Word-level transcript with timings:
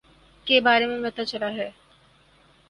کے 0.47 0.59
بارے 0.61 0.85
میں 0.87 0.99
پتا 1.03 1.25
چلا 1.25 1.51
ہے 1.53 1.69